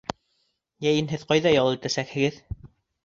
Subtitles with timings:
[0.87, 2.41] Йәйен һеҙ ҡайҙа ял итәсәкһегеҙ?